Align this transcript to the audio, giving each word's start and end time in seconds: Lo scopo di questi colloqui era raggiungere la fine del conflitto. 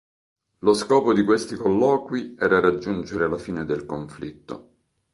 Lo 0.61 0.73
scopo 0.73 1.13
di 1.13 1.23
questi 1.23 1.55
colloqui 1.55 2.35
era 2.39 2.59
raggiungere 2.59 3.29
la 3.29 3.37
fine 3.37 3.65
del 3.65 3.85
conflitto. 3.85 4.69